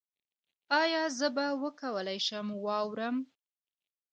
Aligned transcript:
ایا 0.81 1.03
زه 1.17 1.27
به 1.35 1.45
وکولی 1.61 2.19
شم 2.27 2.47
واورم؟ 2.63 3.17